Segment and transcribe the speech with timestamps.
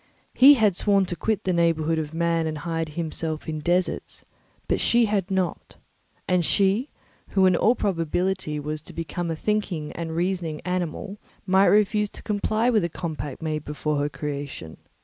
[0.33, 4.25] He had sworn to quit the neighbourhood of man and hide himself in deserts,
[4.67, 5.75] but she had not;
[6.27, 6.89] and she,
[7.27, 12.23] who in all probability was to become a thinking and reasoning animal, might refuse to
[12.23, 14.77] comply with a compact made before her creation.